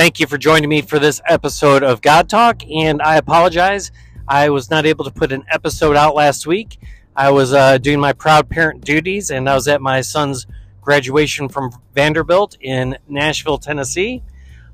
[0.00, 3.92] Thank you for joining me for this episode of God Talk, and I apologize.
[4.26, 6.78] I was not able to put an episode out last week.
[7.14, 10.46] I was uh, doing my proud parent duties, and I was at my son's
[10.80, 14.22] graduation from Vanderbilt in Nashville, Tennessee.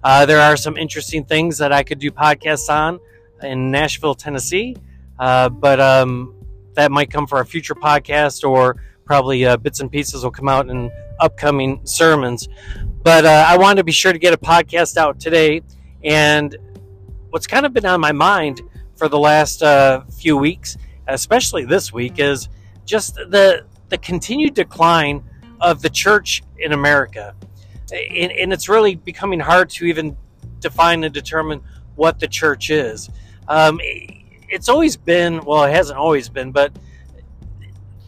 [0.05, 3.01] Uh, there are some interesting things that I could do podcasts on
[3.43, 4.77] in Nashville, Tennessee,
[5.19, 6.37] uh, but um,
[6.75, 10.49] that might come for a future podcast, or probably uh, bits and pieces will come
[10.49, 10.89] out in
[11.19, 12.49] upcoming sermons.
[13.07, 15.63] But uh, I wanted to be sure to get a podcast out today.
[16.03, 16.57] And
[17.31, 18.63] what's kind of been on my mind
[18.97, 22.49] for the last uh, few weeks, especially this week, is
[22.85, 25.23] just the the continued decline
[25.61, 27.37] of the church in America.
[27.93, 30.17] And, and it's really becoming hard to even
[30.59, 31.63] define and determine
[31.95, 33.09] what the church is.
[33.47, 36.77] Um, it's always been, well, it hasn't always been, but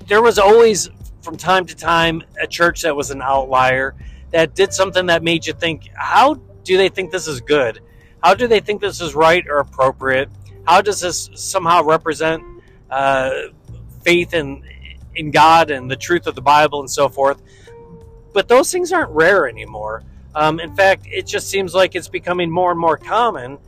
[0.09, 0.91] there was always,
[1.23, 3.95] from time to time, a church that was an outlier
[4.31, 7.81] that did something that made you think, how do they think this is good?
[8.23, 10.29] How do they think this is right or appropriate?
[10.67, 12.43] How does this somehow represent
[12.91, 13.31] uh,
[14.03, 14.63] faith in
[15.15, 17.43] in God and the truth of the Bible and so forth?
[18.33, 20.05] But those things aren't rare anymore.
[20.35, 23.59] Um, in fact, it just seems like it's becoming more and more common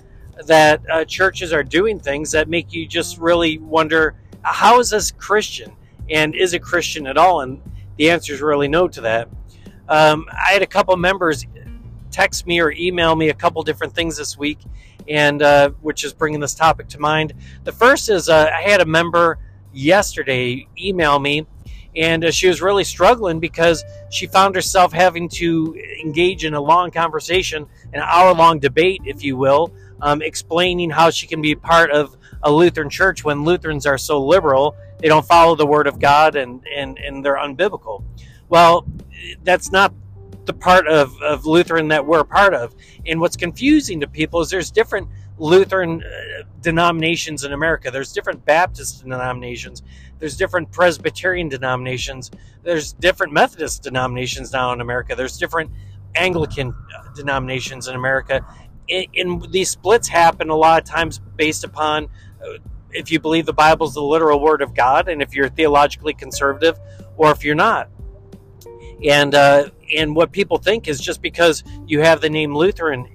[0.47, 5.11] that uh, churches are doing things that make you just really wonder how is this
[5.11, 5.73] Christian
[6.09, 7.41] and is it Christian at all?
[7.41, 7.61] And
[7.97, 9.29] the answer is really no to that.
[9.91, 11.45] Um, I had a couple members
[12.13, 14.59] text me or email me a couple different things this week,
[15.09, 17.35] and uh, which is bringing this topic to mind.
[17.65, 19.39] The first is uh, I had a member
[19.73, 21.45] yesterday email me,
[21.97, 26.61] and uh, she was really struggling because she found herself having to engage in a
[26.61, 31.57] long conversation, an hour long debate, if you will, um, explaining how she can be
[31.57, 34.77] part of a Lutheran church when Lutherans are so liberal.
[35.01, 38.05] They don't follow the Word of God and, and, and they're unbiblical.
[38.51, 38.85] Well,
[39.45, 39.95] that's not
[40.45, 42.75] the part of, of Lutheran that we're a part of.
[43.07, 47.91] And what's confusing to people is there's different Lutheran uh, denominations in America.
[47.91, 49.83] There's different Baptist denominations.
[50.19, 52.31] There's different Presbyterian denominations.
[52.65, 55.15] There's different Methodist denominations now in America.
[55.15, 55.71] There's different
[56.17, 58.45] Anglican uh, denominations in America.
[58.91, 62.09] And these splits happen a lot of times based upon
[62.45, 62.59] uh,
[62.91, 66.13] if you believe the Bible is the literal word of God and if you're theologically
[66.13, 66.77] conservative
[67.17, 67.89] or if you're not
[69.07, 73.07] and uh, and what people think is just because you have the name Lutheran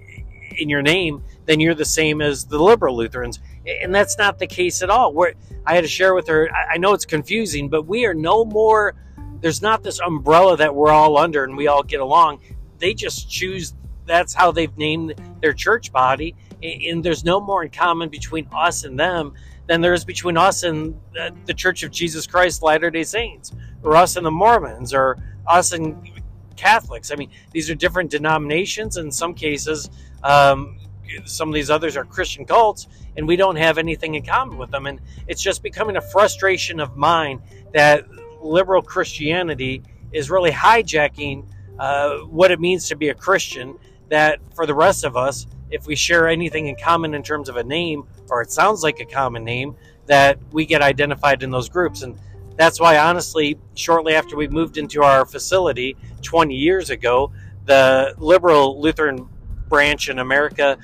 [0.58, 3.40] in your name, then you're the same as the liberal Lutherans,
[3.82, 5.14] and that's not the case at all.
[5.14, 5.34] Where
[5.66, 8.96] I had to share with her, I know it's confusing, but we are no more.
[9.42, 12.40] There's not this umbrella that we're all under and we all get along.
[12.80, 13.74] They just choose.
[14.06, 18.84] That's how they've named their church body, and there's no more in common between us
[18.84, 19.34] and them
[19.68, 21.00] than there is between us and
[21.46, 25.18] the Church of Jesus Christ Latter Day Saints, or us and the Mormons, or
[25.48, 26.10] us and
[26.56, 27.12] Catholics.
[27.12, 28.98] I mean, these are different denominations.
[28.98, 29.90] In some cases,
[30.24, 30.78] um,
[31.26, 34.72] some of these others are Christian cults, and we don't have anything in common with
[34.72, 34.86] them.
[34.86, 37.42] And it's just becoming a frustration of mine
[37.74, 38.06] that
[38.42, 41.46] liberal Christianity is really hijacking
[41.80, 43.78] uh, what it means to be a Christian.
[44.10, 47.58] That for the rest of us, if we share anything in common in terms of
[47.58, 51.70] a name, or it sounds like a common name, that we get identified in those
[51.70, 52.04] groups.
[52.04, 52.18] And
[52.58, 57.32] that's why, honestly, shortly after we moved into our facility 20 years ago,
[57.66, 59.28] the liberal Lutheran
[59.68, 60.78] branch in America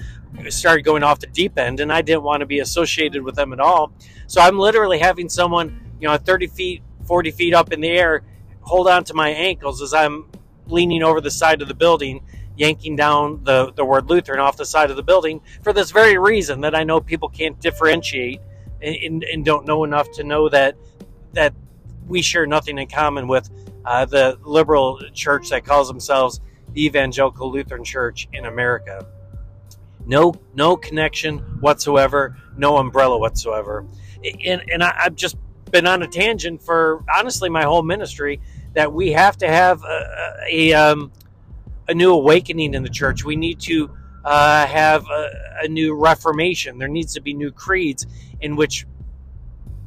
[0.49, 3.53] started going off the deep end, and I didn't want to be associated with them
[3.53, 3.91] at all.
[4.27, 8.23] So I'm literally having someone, you know, 30 feet, 40 feet up in the air,
[8.61, 10.29] hold on to my ankles as I'm
[10.67, 12.23] leaning over the side of the building,
[12.55, 16.17] yanking down the, the word Lutheran off the side of the building for this very
[16.17, 18.39] reason that I know people can't differentiate
[18.81, 20.75] and, and, and don't know enough to know that
[21.33, 21.53] that
[22.07, 23.49] we share nothing in common with
[23.85, 26.39] uh, the liberal church that calls themselves
[26.73, 29.05] the Evangelical Lutheran Church in America.
[30.05, 33.85] No, no connection whatsoever, no umbrella whatsoever.
[34.23, 35.37] And, and I, have just
[35.71, 38.41] been on a tangent for honestly my whole ministry
[38.73, 41.11] that we have to have a, a, um,
[41.87, 43.23] a new awakening in the church.
[43.23, 43.89] We need to
[44.23, 45.29] uh, have a,
[45.63, 46.77] a, new reformation.
[46.77, 48.05] There needs to be new creeds
[48.39, 48.85] in which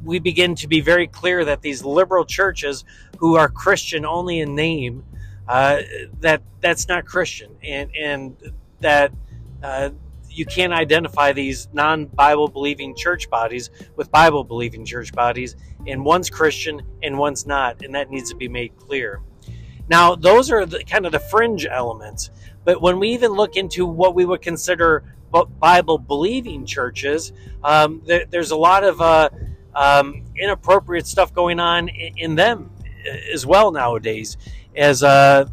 [0.04, 2.84] we begin to be very clear that these liberal churches
[3.18, 5.04] who are Christian only in name,
[5.48, 5.80] uh,
[6.20, 8.36] that that's not Christian, and and
[8.80, 9.12] that
[9.62, 9.90] uh,
[10.28, 15.56] you can't identify these non-Bible believing church bodies with Bible believing church bodies,
[15.86, 19.20] and one's Christian and one's not, and that needs to be made clear.
[19.88, 22.30] Now, those are the, kind of the fringe elements,
[22.64, 25.04] but when we even look into what we would consider
[25.60, 29.30] Bible believing churches, um, there, there's a lot of uh,
[29.74, 32.70] um, inappropriate stuff going on in them
[33.32, 34.36] as well nowadays,
[34.76, 35.46] as uh,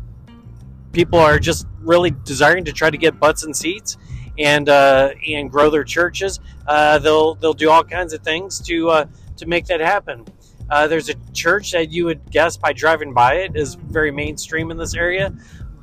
[0.92, 3.98] people are just really desiring to try to get butts and seats
[4.38, 8.90] and uh, and grow their churches, uh, they'll they'll do all kinds of things to
[8.90, 9.06] uh,
[9.38, 10.26] to make that happen.
[10.70, 14.72] Uh, there's a church that you would guess by driving by it is very mainstream
[14.72, 15.34] in this area,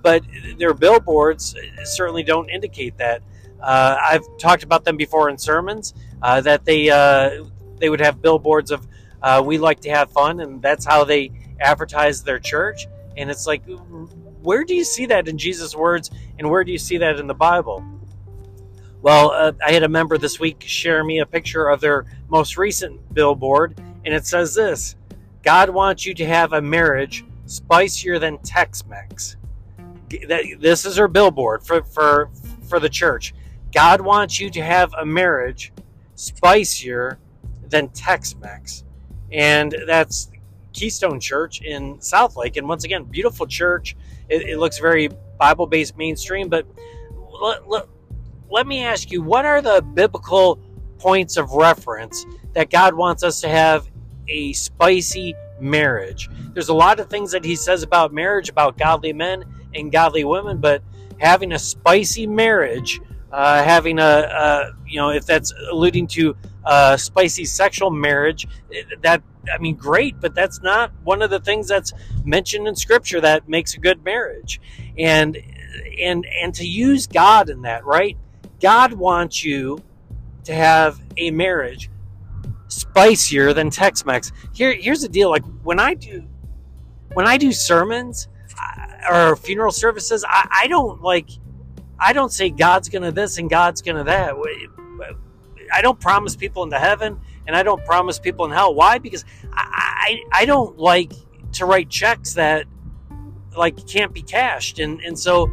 [0.03, 0.23] but
[0.57, 1.55] their billboards
[1.85, 3.23] certainly don't indicate that.
[3.61, 5.93] Uh, I've talked about them before in sermons
[6.23, 6.89] uh, that they
[7.79, 8.87] they would have billboards of
[9.45, 11.31] we like to have fun, and that's how they
[11.61, 12.87] advertise their church.
[13.17, 13.63] And it's like,
[14.43, 17.27] where do you see that in Jesus' words, and where do you see that in
[17.27, 17.85] the Bible?
[19.03, 22.57] Well, uh, I had a member this week share me a picture of their most
[22.57, 24.97] recent billboard, and it says this
[25.43, 29.37] God wants you to have a marriage spicier than Tex Mex.
[30.09, 32.31] This is her billboard for, for,
[32.69, 33.35] for the church.
[33.73, 35.73] God wants you to have a marriage
[36.15, 37.19] spicier
[37.71, 38.85] than Tex Mex.
[39.33, 40.31] And that's
[40.73, 42.57] Keystone Church in Southlake.
[42.57, 43.97] And once again, beautiful church.
[44.29, 46.67] It, it looks very Bible based mainstream, but
[48.51, 50.59] let me ask you what are the biblical
[50.99, 53.89] points of reference that God wants us to have
[54.29, 56.29] a spicy marriage?
[56.53, 59.45] There's a lot of things that he says about marriage, about godly men
[59.75, 60.83] and godly women, but
[61.19, 63.01] having a spicy marriage,
[63.33, 66.37] uh, having a, a, you know, if that's alluding to
[66.69, 68.47] a spicy sexual marriage,
[69.01, 69.23] that,
[69.53, 71.93] I mean, great, but that's not one of the things that's
[72.25, 74.61] mentioned in scripture that makes a good marriage.
[74.99, 75.39] And,
[76.01, 78.17] and, and to use God in that, right?
[78.61, 79.83] God wants you
[80.45, 81.91] to have a marriage
[82.69, 84.33] spicier than Tex-Mex.
[84.53, 85.31] Here, here's the deal.
[85.31, 86.27] Like when I do,
[87.15, 88.29] when I do sermons
[88.61, 91.31] uh, or funeral services, I, I don't like,
[91.99, 94.35] I don't say God's gonna this and God's gonna that.
[95.73, 98.75] I don't promise people into heaven and I don't promise people in hell.
[98.75, 98.99] Why?
[98.99, 101.13] Because I, I, I don't like
[101.53, 102.67] to write checks that
[103.57, 104.79] like can't be cashed.
[104.79, 105.51] And, and so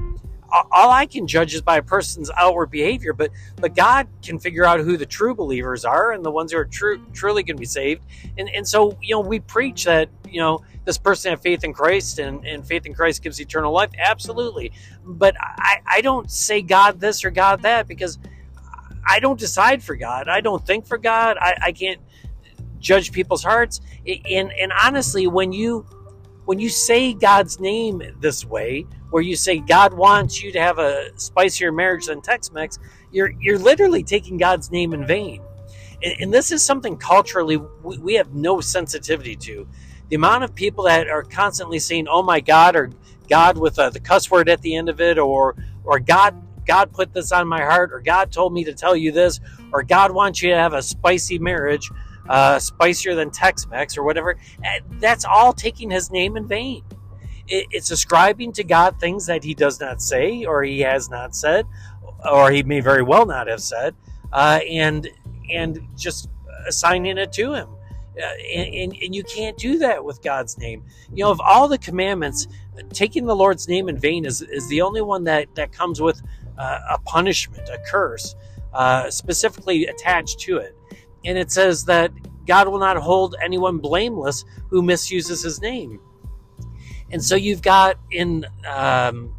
[0.72, 4.66] all I can judge is by a person's outward behavior, but but God can figure
[4.66, 7.60] out who the true believers are and the ones who are true truly going to
[7.60, 8.04] be saved.
[8.38, 11.74] And and so you know we preach that you know this person have faith in
[11.74, 13.90] Christ and, and faith in Christ gives eternal life.
[13.98, 14.72] Absolutely,
[15.04, 18.18] but I I don't say God this or God that because
[19.08, 20.28] I don't decide for God.
[20.28, 21.38] I don't think for God.
[21.40, 22.02] I, I can't
[22.80, 23.82] judge people's hearts.
[24.08, 25.86] And and honestly, when you
[26.46, 30.78] when you say God's name this way, where you say God wants you to have
[30.78, 32.80] a spicier marriage than Tex-Mex,
[33.12, 35.42] you're you're literally taking God's name in vain.
[36.04, 39.68] And, and this is something culturally we, we, have no sensitivity to.
[40.10, 42.92] The amount of people that are constantly saying "Oh my God" or
[43.28, 46.92] "God" with uh, the cuss word at the end of it, or or God God
[46.92, 49.40] put this on my heart, or God told me to tell you this,
[49.72, 51.90] or God wants you to have a spicy marriage,
[52.30, 54.38] uh, spicier than Tex-Mex, or whatever.
[55.00, 56.84] That's all taking His name in vain
[57.48, 61.66] it's ascribing to God things that He does not say or He has not said,
[62.30, 63.96] or He may very well not have said,
[64.34, 65.08] uh, and
[65.52, 66.30] and just
[66.68, 67.70] assigning it to Him.
[68.18, 68.26] Uh,
[68.56, 70.84] and, and, and you can't do that with God's name.
[71.14, 72.48] You know, of all the commandments,
[72.92, 76.22] taking the Lord's name in vain is, is the only one that, that comes with
[76.58, 78.36] uh, a punishment, a curse,
[78.74, 80.76] uh, specifically attached to it.
[81.26, 82.12] And it says that
[82.46, 86.00] God will not hold anyone blameless who misuses his name.
[87.12, 89.34] And so you've got in um,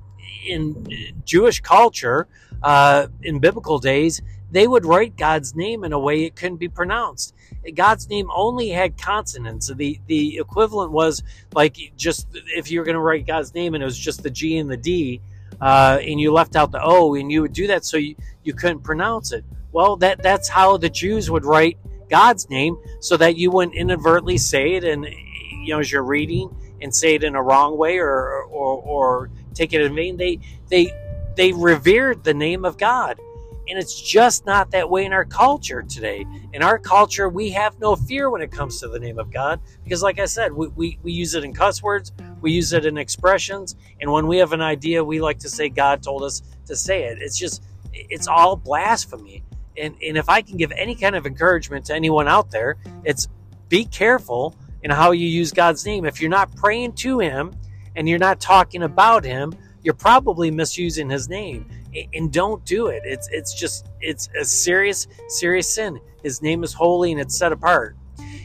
[0.47, 0.87] in
[1.25, 2.29] Jewish culture,
[2.63, 6.69] uh, in biblical days, they would write God's name in a way it couldn't be
[6.69, 7.35] pronounced.
[7.75, 9.71] God's name only had consonants.
[9.75, 13.83] The the equivalent was like just if you were going to write God's name and
[13.83, 15.21] it was just the G and the D,
[15.61, 18.55] uh, and you left out the O, and you would do that so you, you
[18.55, 19.45] couldn't pronounce it.
[19.73, 24.39] Well, that that's how the Jews would write God's name so that you wouldn't inadvertently
[24.39, 27.99] say it, and you know as you're reading and say it in a wrong way
[27.99, 30.17] or, or, or take it in vain.
[30.17, 30.93] They, they,
[31.37, 33.21] they revered the name of God.
[33.69, 36.25] And it's just not that way in our culture today.
[36.53, 39.61] In our culture, we have no fear when it comes to the name of God
[39.83, 42.87] because, like I said, we, we, we use it in cuss words, we use it
[42.87, 46.43] in expressions, and when we have an idea, we like to say God told us
[46.67, 47.19] to say it.
[47.21, 49.43] It's just, it's all blasphemy.
[49.77, 53.29] And, and if I can give any kind of encouragement to anyone out there, it's
[53.69, 56.05] be careful in how you use God's name.
[56.05, 57.55] If you're not praying to Him
[57.97, 61.69] and you're not talking about Him, you're probably misusing His name.
[62.15, 63.03] And don't do it.
[63.05, 66.01] It's it's just it's a serious serious sin.
[66.23, 67.97] His name is holy and it's set apart.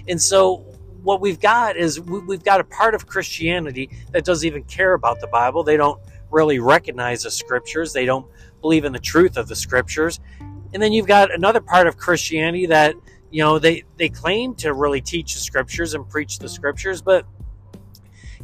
[0.07, 0.57] And so
[1.03, 5.19] what we've got is we've got a part of Christianity that doesn't even care about
[5.19, 5.63] the Bible.
[5.63, 7.93] They don't really recognize the scriptures.
[7.93, 8.25] They don't
[8.61, 10.19] believe in the truth of the scriptures.
[10.73, 12.95] And then you've got another part of Christianity that
[13.31, 17.25] you know they they claim to really teach the scriptures and preach the scriptures but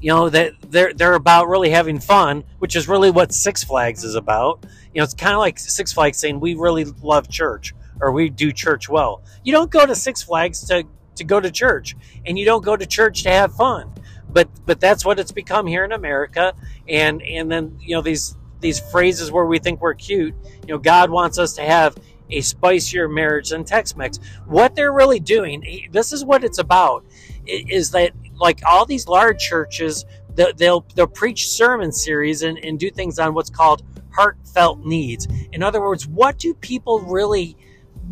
[0.02, 4.04] you know that they're they're about really having fun, which is really what Six Flags
[4.04, 4.66] is about.
[4.94, 8.30] You know, it's kind of like Six Flags saying we really love church or we
[8.30, 9.24] do church well.
[9.44, 10.86] You don't go to Six Flags to
[11.16, 13.94] to go to church, and you don't go to church to have fun.
[14.30, 16.54] But but that's what it's become here in America,
[16.88, 20.36] and and then you know these these phrases where we think we're cute.
[20.68, 21.98] You know, God wants us to have
[22.30, 24.20] a spicier marriage than Tex-Mex.
[24.46, 27.06] What they're really doing, this is what it's about,
[27.46, 32.90] is that like all these large churches, they'll they'll preach sermon series and, and do
[32.90, 35.28] things on what's called heartfelt needs.
[35.52, 37.58] In other words, what do people really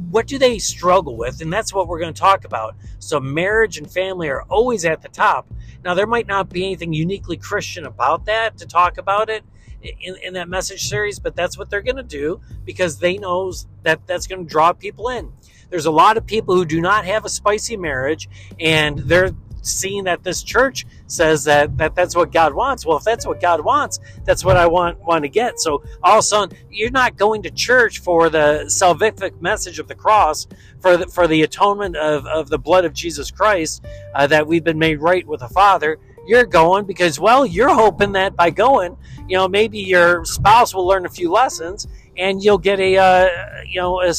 [0.10, 1.42] what do they struggle with?
[1.42, 2.76] And that's what we're going to talk about.
[3.00, 5.48] So marriage and family are always at the top.
[5.84, 9.44] Now there might not be anything uniquely Christian about that to talk about it
[9.82, 13.68] in, in that message series, but that's what they're going to do because they knows
[13.84, 15.32] that that's going to draw people in.
[15.70, 18.30] There's a lot of people who do not have a spicy marriage
[18.60, 19.32] and they're
[19.66, 22.86] seeing that this church says that, that that's what God wants.
[22.86, 25.60] Well, if that's what God wants, that's what I want want to get.
[25.60, 29.88] So all of a sudden, you're not going to church for the salvific message of
[29.88, 30.48] the cross,
[30.80, 34.64] for the, for the atonement of, of the blood of Jesus Christ, uh, that we've
[34.64, 35.98] been made right with the Father.
[36.28, 40.88] You're going because, well, you're hoping that by going, you know, maybe your spouse will
[40.88, 43.28] learn a few lessons and you'll get a, uh,
[43.68, 44.12] you know, a,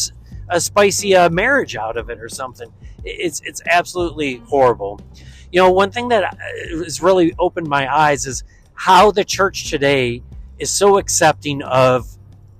[0.48, 2.72] a spicy uh, marriage out of it or something.
[3.04, 5.00] It's it's absolutely horrible.
[5.52, 6.36] You know, one thing that uh,
[6.84, 10.22] has really opened my eyes is how the church today
[10.58, 12.06] is so accepting of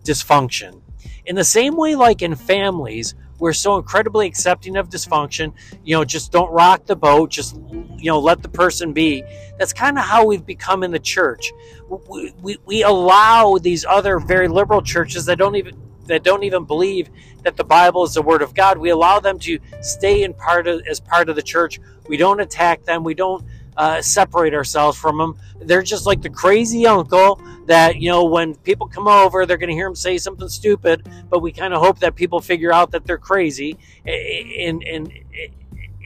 [0.05, 0.81] dysfunction.
[1.25, 5.53] In the same way, like in families, we're so incredibly accepting of dysfunction.
[5.85, 7.31] You know, just don't rock the boat.
[7.31, 9.25] Just you know, let the person be.
[9.59, 11.53] That's kind of how we've become in the church.
[11.89, 15.77] We, we, we allow these other very liberal churches that don't even
[16.07, 17.11] that don't even believe
[17.43, 18.79] that the Bible is the Word of God.
[18.79, 21.81] We allow them to stay in part of, as part of the church.
[22.09, 23.05] We don't attack them.
[23.05, 23.45] We don't
[23.77, 25.39] uh, separate ourselves from them.
[25.61, 29.69] They're just like the crazy uncle that you know when people come over, they're going
[29.69, 32.91] to hear them say something stupid, but we kind of hope that people figure out
[32.93, 35.13] that they're crazy, and and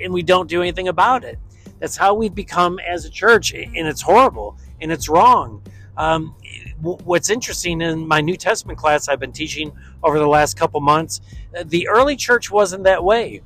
[0.02, 1.38] and we don't do anything about it.
[1.78, 5.62] That's how we've become as a church, and it's horrible and it's wrong.
[5.96, 6.34] Um,
[6.80, 9.72] what's interesting in my New Testament class I've been teaching
[10.02, 11.20] over the last couple months,
[11.56, 13.42] uh, the early church wasn't that way.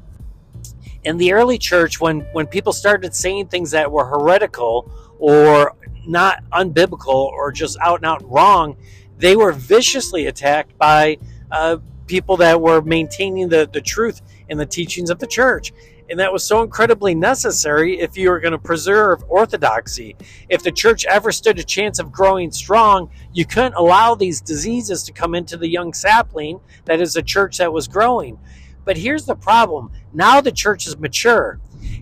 [1.03, 5.75] In the early church, when when people started saying things that were heretical or
[6.07, 8.77] not unbiblical or just out and out wrong,
[9.19, 11.19] they were viciously attacked by
[11.51, 15.73] uh, people that were maintaining the, the truth in the teachings of the church.
[16.11, 20.17] And that was so incredibly necessary if you were going to preserve orthodoxy.
[20.49, 25.03] If the church ever stood a chance of growing strong, you couldn't allow these diseases
[25.05, 28.39] to come into the young sapling that is a church that was growing.
[28.85, 31.59] But here's the problem now the church is mature.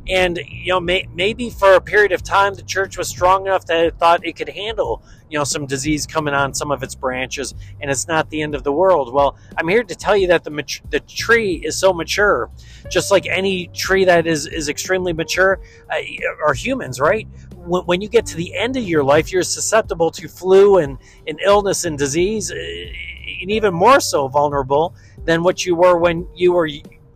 [0.08, 3.66] And, you know, may, maybe for a period of time, the church was strong enough
[3.66, 6.96] that it thought it could handle, you know, some disease coming on some of its
[6.96, 9.14] branches, and it's not the end of the world.
[9.14, 12.50] Well, I'm here to tell you that the, the tree is so mature,
[12.90, 16.00] just like any tree that is, is extremely mature, uh,
[16.44, 17.28] are humans, right?
[17.54, 20.98] When, when you get to the end of your life, you're susceptible to flu and,
[21.28, 26.26] and illness and disease, uh, and even more so vulnerable than what you were when
[26.34, 26.68] you were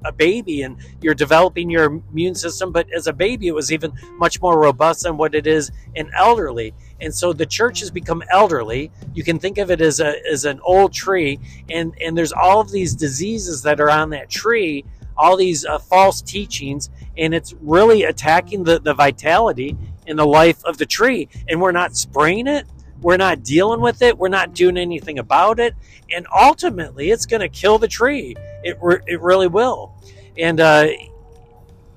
[0.04, 2.72] a baby and you're developing your immune system.
[2.72, 6.10] But as a baby, it was even much more robust than what it is in
[6.14, 6.74] elderly.
[7.00, 8.90] And so the church has become elderly.
[9.14, 11.38] You can think of it as a as an old tree,
[11.70, 14.84] and and there's all of these diseases that are on that tree,
[15.16, 19.76] all these uh, false teachings, and it's really attacking the the vitality
[20.06, 21.28] in the life of the tree.
[21.48, 22.66] And we're not spraying it.
[23.00, 24.16] We're not dealing with it.
[24.16, 25.74] We're not doing anything about it.
[26.10, 28.36] And ultimately, it's going to kill the tree.
[28.62, 29.94] It, re- it really will.
[30.38, 30.88] And, uh,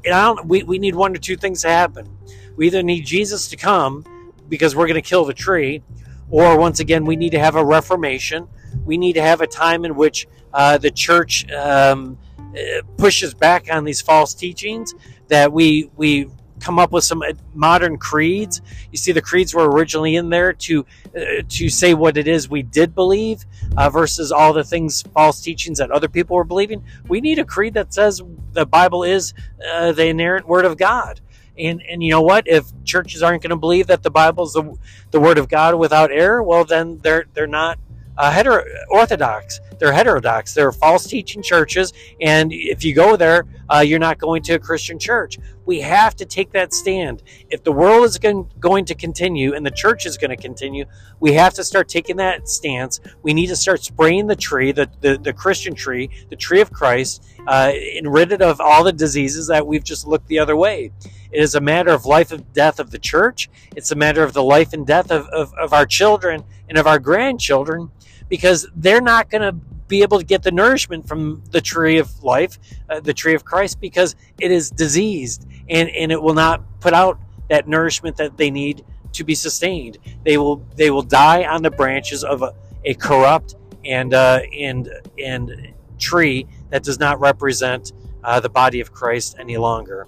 [0.06, 2.18] and I don't, we, we need one or two things to happen.
[2.56, 4.06] We either need Jesus to come
[4.50, 5.84] because we're going to kill the tree,
[6.29, 8.48] or once again, we need to have a reformation.
[8.86, 13.68] We need to have a time in which uh, the church um, uh, pushes back
[13.72, 14.94] on these false teachings,
[15.27, 16.27] that we, we
[16.60, 18.62] come up with some uh, modern creeds.
[18.92, 20.86] You see, the creeds were originally in there to
[21.16, 23.46] uh, to say what it is we did believe
[23.78, 26.84] uh, versus all the things, false teachings that other people were believing.
[27.08, 28.22] We need a creed that says
[28.54, 29.34] the Bible is
[29.72, 31.22] uh, the inerrant Word of God.
[31.58, 32.48] And and you know what?
[32.48, 34.75] If churches aren't going to believe that the Bible is the
[35.12, 37.80] the Word of God without error, well, then they're they're not
[38.18, 39.60] uh, hetero- orthodox.
[39.80, 40.54] They're heterodox.
[40.54, 41.94] They're false teaching churches.
[42.22, 45.38] And if you go there, uh, you're not going to a Christian church.
[45.65, 47.21] We have to take that stand.
[47.49, 50.85] If the world is going, to continue and the church is going to continue,
[51.19, 52.99] we have to start taking that stance.
[53.21, 56.71] We need to start spraying the tree, the, the, the Christian tree, the tree of
[56.71, 60.55] Christ, uh, and rid it of all the diseases that we've just looked the other
[60.55, 60.91] way.
[61.31, 63.49] It is a matter of life and death of the church.
[63.75, 66.88] It's a matter of the life and death of, of, of our children and of
[66.88, 67.91] our grandchildren
[68.29, 72.24] because they're not going to be able to get the nourishment from the tree of
[72.24, 72.59] life,
[72.89, 76.93] uh, the tree of Christ, because it is diseased and, and it will not put
[76.93, 77.19] out
[77.50, 79.98] that nourishment that they need to be sustained.
[80.24, 82.53] They will they will die on the branches of a,
[82.86, 87.91] a corrupt and uh, and and tree that does not represent
[88.24, 90.07] uh, the body of Christ any longer.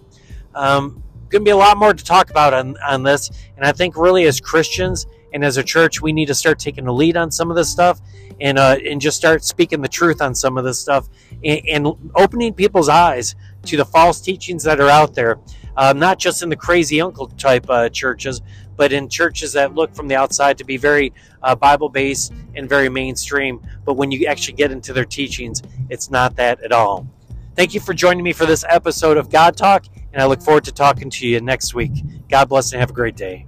[0.53, 3.71] Um, going to be a lot more to talk about on, on this, and I
[3.71, 7.17] think really as Christians and as a church, we need to start taking the lead
[7.17, 8.01] on some of this stuff
[8.39, 11.07] and uh, and just start speaking the truth on some of this stuff
[11.43, 15.39] and, and opening people's eyes to the false teachings that are out there.
[15.77, 18.41] Um, not just in the crazy uncle type uh, churches,
[18.75, 22.67] but in churches that look from the outside to be very uh, Bible based and
[22.67, 23.61] very mainstream.
[23.85, 27.07] But when you actually get into their teachings, it's not that at all.
[27.55, 30.63] Thank you for joining me for this episode of God Talk, and I look forward
[30.65, 31.91] to talking to you next week.
[32.29, 33.45] God bless and have a great day.